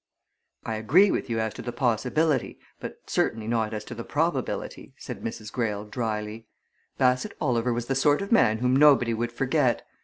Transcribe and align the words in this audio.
"I 0.65 0.77
agree 0.77 1.11
with 1.11 1.29
you 1.29 1.39
as 1.39 1.53
to 1.53 1.61
the 1.61 1.71
possibility, 1.71 2.57
but 2.79 2.95
certainly 3.05 3.47
not 3.47 3.71
as 3.71 3.83
to 3.85 3.93
the 3.93 4.03
probability," 4.03 4.95
said 4.97 5.21
Mrs. 5.23 5.51
Greyle, 5.53 5.85
dryly. 5.85 6.47
"Bassett 6.97 7.37
Oliver 7.39 7.71
was 7.71 7.85
the 7.85 7.93
sort 7.93 8.23
of 8.23 8.31
man 8.31 8.57
whom 8.57 8.75
nobody 8.75 9.13
would 9.13 9.31
forget. 9.31 9.85